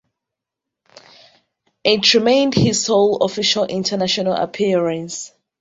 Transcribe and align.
It 1.83 2.15
remained 2.15 2.55
his 2.55 2.83
sole 2.85 3.17
official 3.17 3.65
international 3.65 4.33
appearance. 4.33 5.31